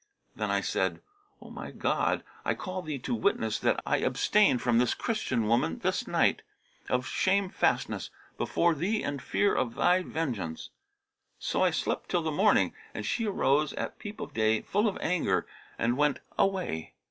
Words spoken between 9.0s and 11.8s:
and fear of Thy vengeance!' So I